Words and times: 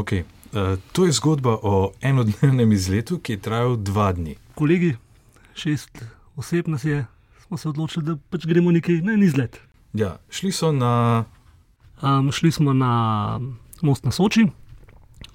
Okay. 0.00 0.24
Uh, 0.52 0.78
to 0.92 1.04
je 1.04 1.12
zgodba 1.12 1.58
o 1.62 1.92
enodnevnem 2.00 2.72
izletu, 2.72 3.18
ki 3.18 3.36
je 3.36 3.40
trajal 3.40 3.76
dva 3.76 4.12
dni. 4.12 4.34
Kolegi, 4.54 4.94
šest 5.54 6.00
oseb 6.36 6.68
nas 6.68 6.84
je, 6.84 7.04
smo 7.46 7.56
se 7.60 7.68
odločili, 7.68 8.04
da 8.06 8.16
pač 8.30 8.46
gremo 8.48 8.72
nekaj 8.72 9.02
na 9.04 9.12
en 9.12 9.22
izlet. 9.22 9.60
Ja, 9.92 10.16
šli 10.30 10.52
so 10.52 10.72
na. 10.72 11.24
Um, 12.02 12.32
šli 12.32 12.52
smo 12.52 12.72
na 12.72 12.92
most 13.82 14.04
na 14.04 14.10
Soči. 14.10 14.46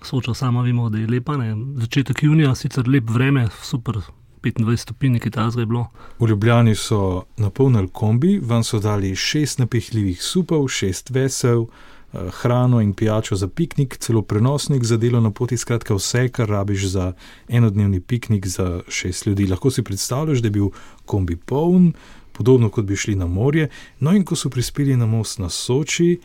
Soča 0.01 0.33
sama 0.33 0.61
vemo, 0.61 0.89
da 0.89 0.97
je 0.97 1.07
lepa, 1.07 1.37
ne? 1.37 1.53
začetek 1.77 2.23
junija, 2.23 2.55
sicer 2.55 2.89
lep 2.89 3.09
vreme, 3.09 3.47
super 3.61 4.01
25 4.41 4.81
stopinj, 4.81 5.19
ki 5.21 5.31
ta 5.31 5.49
zdaj 5.53 5.65
bilo. 5.69 5.87
V 6.19 6.27
Ljubljani 6.29 6.75
so 6.75 7.25
napolnili 7.37 7.89
kombi, 7.93 8.39
vam 8.41 8.63
so 8.63 8.79
dali 8.79 9.15
šest 9.15 9.61
napihljivih 9.61 10.21
supov, 10.21 10.67
šest 10.67 11.09
vesel, 11.09 11.67
eh, 11.69 11.94
hrano 12.31 12.81
in 12.81 12.93
pijačo 12.93 13.35
za 13.35 13.47
piknik, 13.47 13.97
celo 13.97 14.21
prenosnik 14.21 14.83
za 14.83 14.97
delo 14.97 15.21
na 15.21 15.31
poti, 15.31 15.57
skratka 15.57 15.95
vse, 15.95 16.29
kar 16.29 16.49
rabiš 16.49 16.87
za 16.87 17.13
enodnevni 17.47 17.99
piknik 17.99 18.47
za 18.47 18.81
šest 18.87 19.25
ljudi. 19.25 19.47
Lahko 19.47 19.71
si 19.71 19.83
predstavljaš, 19.83 20.39
da 20.39 20.47
je 20.47 20.51
bil 20.51 20.69
kombi 21.05 21.35
poln, 21.35 21.93
podobno 22.31 22.69
kot 22.69 22.85
bi 22.85 22.95
šli 22.95 23.15
na 23.15 23.27
morje. 23.27 23.69
No 23.99 24.11
in 24.15 24.25
ko 24.25 24.35
so 24.35 24.49
prispeli 24.49 24.97
na 24.97 25.05
most 25.05 25.39
na 25.39 25.49
Soči, 25.49 26.19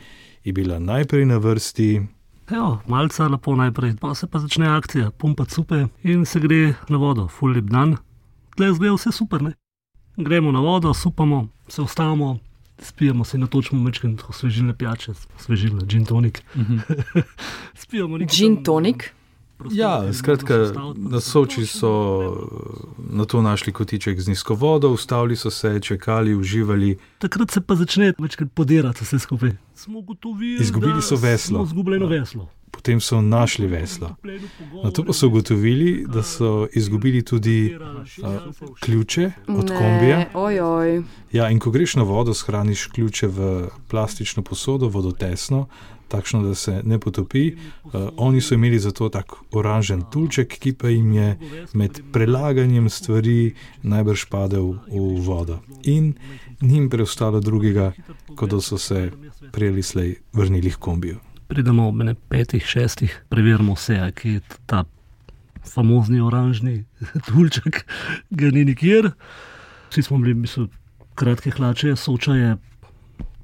je 0.45 0.53
bila 0.53 0.79
najprej 0.79 1.27
na 1.27 1.37
vrsti. 1.37 2.01
Evo, 2.51 2.81
malce 2.87 3.29
lepo 3.29 3.57
najprej, 3.57 3.97
pa 4.01 4.15
se 4.15 4.27
pa 4.27 4.39
začne 4.39 4.69
akcija, 4.69 5.11
pumpa 5.11 5.45
cupe 5.45 5.87
in 6.03 6.25
se 6.27 6.41
gre 6.41 6.75
na 6.89 6.97
vodo, 6.97 7.29
full 7.29 7.55
lep 7.55 7.65
dan. 7.65 7.97
Tle 8.57 8.73
zgleda 8.75 8.95
vse 8.95 9.13
super, 9.13 9.43
ne? 9.43 9.53
Gremo 10.17 10.53
na 10.53 10.61
vodo, 10.61 10.95
supamo, 10.95 11.49
se 11.69 11.83
ustavimo, 11.83 12.39
spijemo 12.83 13.25
se 13.25 13.37
in 13.37 13.41
natočimo 13.41 13.83
mečken 13.83 14.19
osvežilne 14.29 14.75
pijače, 14.75 15.13
osvežilne, 15.39 15.87
gin 15.87 16.05
tonik. 16.05 16.43
spijemo 17.83 18.19
nekaj. 18.19 18.37
Gin 18.37 18.63
tonik? 18.65 19.13
Ja, 19.71 20.13
skratka, 20.13 20.55
na 20.97 21.21
Soči 21.21 21.67
so 21.67 21.91
na 23.13 23.25
to 23.25 23.43
našli 23.43 23.73
kotiček 23.73 24.21
z 24.21 24.29
nizko 24.29 24.55
vodo, 24.55 24.89
ustavili 24.89 25.37
so 25.37 25.51
se, 25.51 25.81
čakali, 25.81 26.35
uživali. 26.35 26.97
Takrat 27.19 27.51
se 27.51 27.61
pa 27.61 27.75
začne 27.75 28.13
večkrat 28.19 28.49
podirati 28.55 29.05
vse 29.05 29.19
skupaj. 29.19 29.53
Smo 29.75 29.99
ugotovili, 29.99 30.63
Izgubili 30.63 31.03
so 31.03 31.17
veslo. 31.17 31.65
Izgubljeno 31.65 32.07
veslo. 32.07 32.49
Potem 32.81 32.97
so 33.01 33.21
našli 33.21 33.67
veslo. 33.67 34.17
Na 34.85 34.89
to 34.91 35.05
pa 35.05 35.13
so 35.13 35.29
ugotovili, 35.29 36.07
da 36.09 36.23
so 36.23 36.65
izgubili 36.73 37.23
tudi 37.23 37.77
uh, 37.77 38.27
ključe 38.81 39.31
od 39.49 39.69
kombija. 39.69 40.25
Ojoj. 40.35 41.03
Ja, 41.33 41.51
in 41.51 41.59
ko 41.61 41.71
greš 41.71 41.95
na 42.01 42.03
vodo, 42.03 42.35
shraniš 42.35 42.87
ključe 42.87 43.27
v 43.27 43.69
plastično 43.89 44.43
posodo, 44.43 44.89
vodotesno, 44.89 45.67
takšno, 46.09 46.43
da 46.43 46.55
se 46.55 46.81
ne 46.85 46.99
potopi. 46.99 47.53
Uh, 47.85 48.09
oni 48.17 48.41
so 48.41 48.55
imeli 48.55 48.79
zato 48.79 49.09
tak 49.09 49.33
oranžen 49.53 50.03
tulček, 50.13 50.49
ki 50.59 50.73
pa 50.73 50.89
jim 50.89 51.13
je 51.13 51.39
med 51.73 52.01
prelaganjem 52.13 52.89
stvari 52.89 53.55
najbrž 53.83 54.25
padel 54.33 54.73
v 54.89 55.21
vodo. 55.21 55.61
In 55.85 56.15
njim 56.61 56.89
preostalo 56.91 57.41
drugega, 57.41 57.93
kot 58.37 58.51
da 58.51 58.61
so 58.61 58.79
se 58.79 59.11
prej 59.53 59.83
slej 59.83 60.17
vrnili 60.33 60.71
k 60.71 60.81
kombiju. 60.81 61.21
Pridemo 61.51 61.89
ob 61.91 62.03
ne 62.07 62.15
petih, 62.15 62.63
šestih, 62.63 63.15
preverimo 63.29 63.75
vse, 63.75 63.99
ki 64.15 64.37
je 64.37 64.41
ta 64.71 64.85
famozni 65.67 66.21
oranžni 66.23 66.85
tulček, 67.27 67.85
ga 68.31 68.51
ni 68.55 68.65
nikjer. 68.65 69.11
Vsi 69.91 70.03
smo 70.07 70.19
bili, 70.23 70.35
mislim, 70.35 70.69
kratke 71.19 71.51
hlače, 71.51 71.97
soča 71.97 72.35
je 72.35 72.57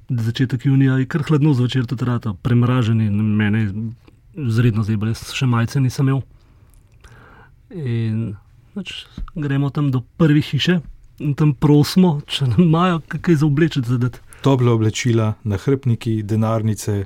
začetek 0.08 0.66
junija, 0.66 0.98
je 1.02 1.06
kar 1.06 1.22
hladno 1.26 1.54
zvečer, 1.54 1.86
tudi 1.86 2.04
rata, 2.04 2.34
premraženi, 2.42 3.10
mene 3.10 3.66
zredno 4.36 4.84
zdaj, 4.86 4.98
jaz 5.10 5.30
še 5.34 5.46
majce 5.50 5.80
nisem 5.80 6.08
imel. 6.08 6.22
In 7.74 8.36
nač, 8.76 8.92
gremo 9.34 9.70
tam 9.74 9.90
do 9.90 10.04
prve 10.20 10.42
hiše 10.44 10.78
in 11.18 11.34
tam 11.34 11.54
prosimo, 11.54 12.20
če 12.28 12.52
nam 12.52 12.62
imajo 12.68 13.00
kaj 13.08 13.40
za 13.40 13.46
oblečiti 13.46 13.88
zadeti. 13.88 14.22
Topla 14.44 14.76
oblačila, 14.76 15.32
nahrbniki, 15.48 16.20
denarnice, 16.22 17.04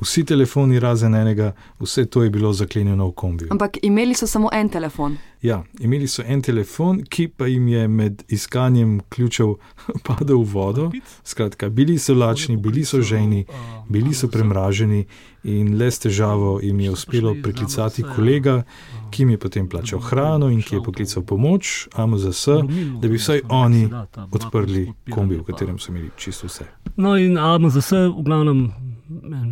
vsi 0.00 0.24
telefoni 0.24 0.80
razen 0.80 1.14
enega, 1.14 1.52
vse 1.80 2.06
to 2.06 2.22
je 2.22 2.30
bilo 2.30 2.52
zaklenjeno 2.52 3.08
v 3.08 3.12
kombiju. 3.12 3.48
Ampak 3.50 3.78
imeli 3.82 4.14
so 4.14 4.26
samo 4.26 4.48
en 4.52 4.68
telefon. 4.68 5.16
Ja, 5.42 5.62
imeli 5.80 6.08
so 6.08 6.22
en 6.26 6.42
telefon, 6.42 7.02
ki 7.08 7.28
pa 7.28 7.46
jim 7.46 7.68
je 7.68 7.88
med 7.88 8.22
iskanjem 8.28 9.00
ključev 9.08 9.54
padel 10.06 10.40
v 10.42 10.52
vodo. 10.52 10.90
Skratka, 11.24 11.68
bili 11.68 11.98
so 11.98 12.14
lačni, 12.14 12.56
bili 12.56 12.84
so 12.84 13.02
ženi, 13.02 13.44
bili 13.88 14.14
so 14.14 14.28
premraženi 14.28 15.04
in 15.44 15.76
le 15.78 15.90
s 15.90 15.98
težavo 15.98 16.60
jim 16.62 16.80
je 16.80 16.90
uspelo 16.90 17.34
priklicati 17.42 18.02
kolega, 18.16 18.62
ki 19.10 19.22
jim 19.22 19.30
je 19.30 19.38
potem 19.38 19.68
plačal 19.68 20.00
hrano 20.00 20.48
in 20.48 20.62
ki 20.62 20.76
je 20.76 20.82
poklical 20.82 21.22
pomoč, 21.22 21.88
AMZS, 21.92 22.46
da 23.02 23.08
bi 23.08 23.20
vsaj 23.20 23.42
oni 23.48 23.88
odprli 24.32 24.86
kombi, 25.10 25.36
v 25.36 25.44
katerem 25.44 25.78
so 25.78 25.92
imeli 25.92 26.10
čisto 26.16 26.48
vse. 26.48 26.64
No, 26.96 27.16
in 27.20 27.36
AMZS, 27.38 27.92
v 27.92 28.24
glavnem, 28.24 28.70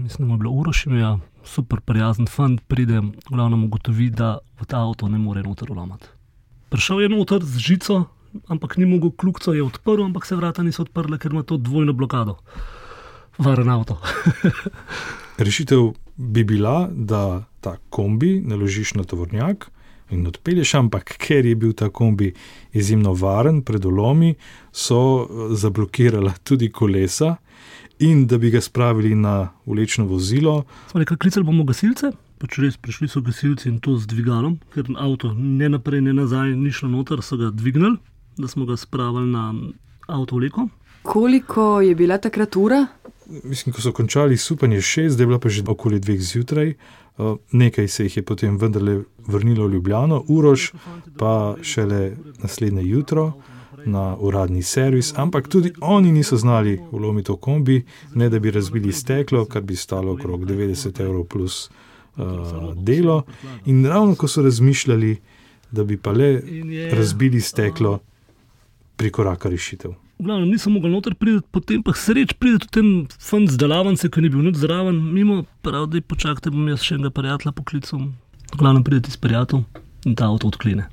mislim, 0.03 0.29
da 0.29 0.35
je 0.35 0.39
bilo 0.39 0.51
urošimija. 0.51 1.19
Super, 1.45 1.81
prijazen 1.81 2.27
fant 2.27 2.61
pride, 2.69 3.03
glavno 3.31 3.65
ugotovi, 3.65 4.11
da 4.11 4.39
v 4.61 4.65
ta 4.65 4.83
avto 4.83 5.09
ne 5.09 5.19
more 5.19 5.43
noter 5.43 5.73
ulamati. 5.73 6.07
Prišel 6.69 7.03
je 7.03 7.09
noter 7.09 7.45
z 7.45 7.59
žico, 7.59 8.05
ampak 8.49 8.77
ni 8.77 8.87
mogel 8.87 9.11
kljukco 9.11 9.53
je 9.53 9.63
odprl, 9.63 10.05
ampak 10.05 10.27
se 10.27 10.37
vrata 10.37 10.63
niso 10.63 10.83
odprla, 10.83 11.19
ker 11.19 11.33
ima 11.33 11.43
to 11.43 11.57
dvojno 11.57 11.93
blokado. 11.93 12.39
Varen 13.39 13.69
avto. 13.69 13.99
Rešitev 15.39 15.93
bi 16.17 16.45
bila, 16.45 16.89
da 16.93 17.45
ta 17.61 17.77
kombi 17.91 18.41
naložiš 18.41 18.95
na 18.95 19.05
tovornjak 19.05 19.71
in 20.11 20.27
odpelješ, 20.27 20.75
ampak 20.75 21.17
ker 21.19 21.47
je 21.47 21.55
bil 21.57 21.73
ta 21.73 21.89
kombi 21.89 22.33
izjemno 22.73 23.15
varen, 23.15 23.63
predolomi 23.63 24.35
so 24.73 25.27
zablokirala 25.57 26.35
tudi 26.45 26.71
kolesa. 26.71 27.37
In 28.03 28.27
da 28.27 28.39
bi 28.39 28.51
ga 28.51 28.61
spravili 28.61 29.15
na 29.15 29.49
ulečno 29.65 30.05
vozilo. 30.07 30.65
Smo 30.91 31.01
rekli, 31.01 31.17
klicali 31.17 31.47
bomo 31.47 31.63
gasilce, 31.65 32.11
pač 32.43 32.57
res 32.59 32.75
prišli 32.77 33.07
so 33.09 33.21
gasilci 33.23 33.69
in 33.71 33.77
to 33.79 33.95
z 33.95 34.11
dvigalom, 34.11 34.57
ker 34.75 34.89
avto 34.99 35.31
ne 35.39 35.69
naprej, 35.71 36.03
ne 36.03 36.15
nazaj, 36.17 36.57
ni 36.59 36.73
šlo 36.75 36.91
noter, 36.91 37.23
so 37.23 37.39
ga 37.39 37.53
dvignili, 37.55 38.01
da 38.43 38.51
smo 38.51 38.67
ga 38.67 38.75
spravili 38.77 39.31
na 39.31 39.45
avto 40.11 40.41
vleko. 40.41 40.67
Koliko 41.07 41.81
je 41.81 41.95
bila 41.95 42.19
takrat 42.19 42.59
ura? 42.59 42.87
Mislim, 43.45 43.71
ko 43.71 43.81
so 43.81 43.95
končali 43.95 44.37
supanje 44.37 44.83
šest, 44.83 45.17
da 45.17 45.23
je 45.23 45.31
bila 45.31 45.39
pa 45.39 45.49
že 45.49 45.63
okoli 45.63 46.03
dveh 46.03 46.21
zjutraj. 46.21 46.75
Nekaj 47.53 47.89
se 47.89 48.05
jih 48.05 48.17
je 48.17 48.23
potem 48.27 48.59
vendarle 48.59 49.05
vrnilo 49.31 49.67
v 49.69 49.79
Ljubljano, 49.79 50.25
urož 50.29 50.73
pa 51.19 51.55
šele 51.63 52.17
naslednje 52.43 52.83
jutro 52.83 53.33
na 53.87 54.17
uradni 54.17 54.63
servis, 54.63 55.13
ampak 55.17 55.49
tudi 55.49 55.73
oni 55.81 56.13
niso 56.13 56.37
znali 56.37 56.81
ulomiti 56.91 57.33
v 57.33 57.37
kombi, 57.37 57.85
ne 58.15 58.29
da 58.29 58.39
bi 58.39 58.51
razbili 58.51 58.93
steklo, 58.93 59.45
kar 59.45 59.63
bi 59.63 59.77
stalo 59.77 60.13
okrog 60.13 60.45
90 60.45 61.01
evrov 61.01 61.25
plus 61.25 61.71
uh, 62.17 62.25
delo. 62.77 63.23
In 63.67 63.87
ravno 63.87 64.15
ko 64.15 64.29
so 64.29 64.43
razmišljali, 64.43 65.17
da 65.71 65.85
bi 65.85 65.97
pa 65.97 66.13
le 66.13 66.43
razbili 66.93 67.41
steklo, 67.41 67.99
prikoraka 68.97 69.49
rešitev. 69.49 69.93
Glavno, 70.19 70.47
nisem 70.47 70.73
mogel 70.73 70.91
noter 70.91 71.15
priti, 71.19 71.43
potem 71.51 71.83
pa 71.83 71.95
sreč 71.99 72.37
pride 72.39 72.61
tudi 72.63 72.73
ten 72.77 72.91
fant 73.19 73.51
z 73.51 73.59
delavnice, 73.59 74.11
ki 74.13 74.23
ni 74.23 74.31
bil 74.31 74.45
nič 74.47 74.61
zraven, 74.63 75.01
mimo, 75.15 75.43
prav, 75.67 75.89
da 75.91 75.99
počakajte, 75.99 76.53
bom 76.55 76.69
jaz 76.71 76.85
še 76.87 77.01
enega 77.01 77.11
prijatelja 77.17 77.55
poklical. 77.57 78.05
Glavno 78.53 78.85
pride 78.87 79.09
ti 79.09 79.17
s 79.17 79.19
prijateljem 79.19 79.65
in 80.07 80.15
ta 80.15 80.29
avto 80.31 80.53
odklene. 80.53 80.87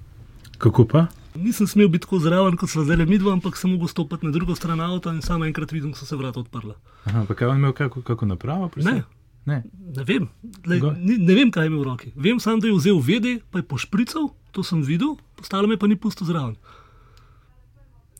Kako 0.58 0.88
pa? 0.90 1.06
Nisem 1.36 1.68
smel 1.68 1.88
biti 1.88 2.08
tako 2.08 2.20
zraven, 2.20 2.58
kot 2.58 2.72
so 2.72 2.84
zdaj 2.84 3.06
mi 3.06 3.20
dva, 3.22 3.36
ampak 3.38 3.58
sem 3.58 3.72
mogel 3.72 3.88
stopiti 3.88 4.26
na 4.26 4.32
drugo 4.32 4.56
stran 4.56 4.82
avta 4.82 5.14
in 5.14 5.22
samo 5.22 5.46
enkrat 5.46 5.72
vidim, 5.72 5.92
da 5.92 5.98
so 5.98 6.06
se 6.06 6.18
vrata 6.18 6.40
odprla. 6.40 6.76
Aha, 7.06 7.26
pa 7.28 7.36
kaj 7.36 7.50
je 7.50 7.56
imel 7.56 7.74
kako, 7.74 8.02
kako 8.02 8.26
napravo? 8.26 8.72
Ne. 8.76 9.04
Ne. 9.46 9.64
ne 9.96 10.04
vem, 10.04 10.28
Lej, 10.68 10.82
ni, 10.98 11.18
ne 11.18 11.34
vem, 11.34 11.52
kaj 11.52 11.64
je 11.64 11.72
imel 11.72 11.80
v 11.82 11.88
roki. 11.88 12.12
Vem 12.16 12.40
samo, 12.40 12.60
da 12.62 12.68
je 12.68 12.76
vzel 12.76 13.00
vede, 13.02 13.40
pa 13.50 13.62
je 13.62 13.66
pošprical, 13.66 14.30
to 14.52 14.64
sem 14.64 14.81
videl, 14.86 15.16
ostalo 15.40 15.68
me 15.68 15.78
pa 15.80 15.88
ni 15.88 15.96
pusto 15.96 16.26
zraven. 16.28 16.58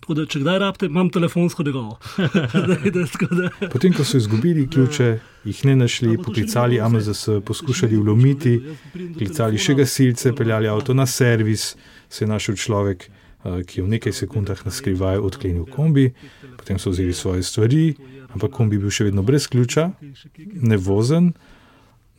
Tako 0.10 0.16
da, 0.18 0.24
če 0.26 0.40
kdaj 0.42 0.56
rabite, 0.58 0.88
imam 0.90 1.10
telefonsko 1.14 1.62
degovo. 1.62 2.00
Potem, 3.74 3.94
ko 3.94 4.02
so 4.02 4.18
izgubili 4.18 4.64
ključe, 4.66 5.10
jih 5.46 5.60
ne 5.70 5.76
našli, 5.84 6.16
poklicali 6.18 6.80
AMZS, 6.82 7.28
poskušali 7.46 8.00
vlomiti, 8.02 8.56
klicali 9.20 9.62
še 9.62 9.76
gasilce, 9.78 10.34
peljali 10.34 10.66
avto 10.66 10.96
na 10.98 11.06
servis, 11.06 11.76
se 12.10 12.26
je 12.26 12.30
našel 12.32 12.58
človek, 12.58 13.06
ki 13.70 13.78
je 13.78 13.86
v 13.86 13.92
nekaj 13.92 14.18
sekundah 14.24 14.66
na 14.66 14.74
skrivaj 14.74 15.22
odklenil 15.30 15.70
kombi, 15.70 16.08
potem 16.58 16.82
so 16.82 16.90
vzeli 16.90 17.14
svoje 17.14 17.46
stvari, 17.46 17.84
ampak 18.34 18.50
kombi 18.58 18.80
je 18.80 18.88
bil 18.88 18.98
še 18.98 19.12
vedno 19.12 19.22
brez 19.22 19.46
ključa, 19.46 19.92
nevozen. 20.74 21.36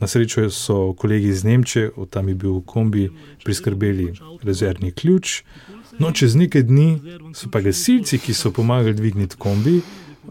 Na 0.00 0.06
srečo 0.06 0.50
so 0.50 0.92
kolegi 0.92 1.28
iz 1.28 1.44
Nemčije, 1.44 1.90
od 1.96 2.10
tam 2.10 2.28
je 2.28 2.34
bil 2.34 2.60
kombi, 2.60 3.10
priskrbeli 3.44 4.12
rezervni 4.42 4.92
ključ. 4.92 5.42
No, 5.98 6.12
čez 6.12 6.34
nekaj 6.34 6.62
dni 6.62 7.00
so 7.34 7.50
pa 7.52 7.60
gasilci, 7.60 8.18
ki 8.18 8.34
so 8.34 8.52
pomagali 8.52 8.94
dvigniti 8.94 9.36
kombi, 9.36 9.80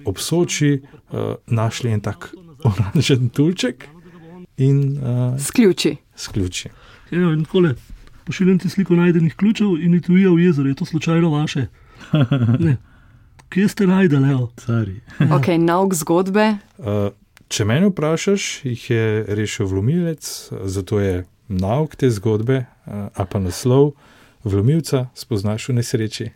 ob 0.05 0.17
Soči 0.17 0.79
uh, 0.81 1.35
našli 1.47 1.91
en 1.91 2.01
tak 2.01 2.31
oranžen 2.69 3.29
tulček. 3.29 3.85
In, 4.57 4.97
uh, 4.97 5.39
s 5.39 5.51
ključi. 5.51 5.95
s 6.15 6.27
ključi. 6.27 6.69
Ja, 7.11 7.33
in 7.33 7.45
tako 7.45 7.59
le. 7.59 7.75
Pošiljam 8.25 8.59
ti 8.59 8.69
sliko 8.69 8.95
najdenih 8.95 9.35
ključev 9.35 9.77
in 9.81 10.01
ti 10.01 10.11
uja 10.11 10.29
v 10.29 10.39
jezero, 10.39 10.69
je 10.69 10.75
to 10.75 10.85
slučajno 10.85 11.29
vaše. 11.29 11.67
Ne. 12.65 12.77
Kje 13.49 13.67
ste 13.67 13.87
najdeli? 13.87 14.35
Cari. 14.55 15.01
Ok, 15.33 15.47
nauk 15.57 15.93
zgodbe. 15.93 16.57
Uh, 16.77 16.85
če 17.49 17.65
me 17.65 17.79
vprašaš, 17.89 18.47
jih 18.63 18.89
je 18.89 19.25
rešil 19.27 19.67
vlomilec, 19.67 20.23
zato 20.69 20.99
je 21.01 21.25
nauk 21.49 21.95
te 21.97 22.09
zgodbe, 22.13 22.63
uh, 22.63 23.09
a 23.09 23.25
pa 23.25 23.41
naslov 23.41 23.95
vlomilca 24.45 25.09
spoznaš 25.17 25.69
v 25.69 25.79
nesreči. 25.81 26.29